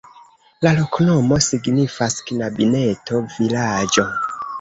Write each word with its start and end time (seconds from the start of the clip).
La 0.67 0.69
loknomo 0.77 1.37
signifas: 1.47 2.15
knabineto-vilaĝo. 2.31 4.07